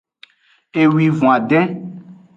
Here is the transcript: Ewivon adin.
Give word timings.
Ewivon 0.81 1.29
adin. 1.35 1.69